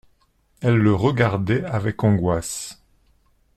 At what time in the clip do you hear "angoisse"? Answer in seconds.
2.03-2.81